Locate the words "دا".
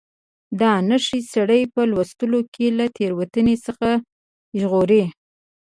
0.59-0.71